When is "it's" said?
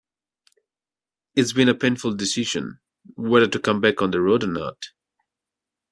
1.35-1.53